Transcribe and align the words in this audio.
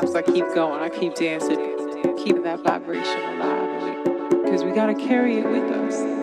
times 0.00 0.14
I 0.14 0.22
keep 0.22 0.46
going, 0.54 0.80
I 0.80 0.88
keep 0.88 1.14
dancing, 1.14 2.16
keeping 2.16 2.42
that 2.44 2.60
vibration 2.60 3.20
alive 3.20 4.04
because 4.42 4.64
we 4.64 4.72
got 4.72 4.86
to 4.86 4.94
carry 4.94 5.38
it 5.38 5.46
with 5.46 5.64
us. 5.64 6.19